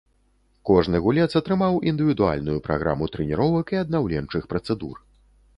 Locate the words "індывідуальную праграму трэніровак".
1.91-3.65